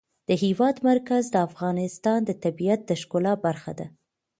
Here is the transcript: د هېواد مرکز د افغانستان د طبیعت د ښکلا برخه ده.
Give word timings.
د 0.27 0.29
هېواد 0.43 0.75
مرکز 0.89 1.23
د 1.31 1.35
افغانستان 1.47 2.19
د 2.25 2.31
طبیعت 2.43 2.81
د 2.85 2.91
ښکلا 3.01 3.33
برخه 3.45 3.71
ده. 3.79 3.87